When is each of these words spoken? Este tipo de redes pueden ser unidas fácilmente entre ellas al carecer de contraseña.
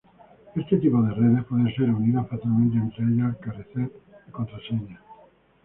Este 0.55 0.77
tipo 0.77 0.99
de 1.03 1.13
redes 1.13 1.43
pueden 1.45 1.71
ser 1.75 1.91
unidas 1.91 2.27
fácilmente 2.27 2.75
entre 2.75 3.03
ellas 3.05 3.35
al 3.35 3.39
carecer 3.39 3.91
de 4.25 4.31
contraseña. 4.31 4.99